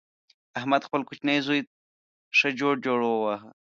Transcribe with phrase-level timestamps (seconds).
[0.59, 1.59] احمد خپل کوچنۍ زوی
[2.37, 3.49] ښه جوړ جوړ وواهه.